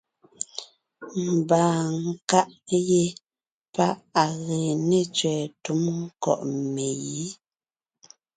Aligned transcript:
Ḿbaa 1.31 1.75
nkàʼ 2.09 2.49
yé 2.87 3.01
páʼ 3.75 3.95
à 4.21 4.23
gee 4.43 4.71
ne 4.87 4.99
tsẅɛ̀ɛ 5.15 5.45
túm 5.63 5.81
ńkɔ̂ʼ 6.01 6.41
megǐ. 6.73 7.25